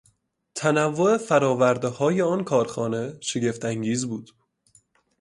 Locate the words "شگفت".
3.21-3.65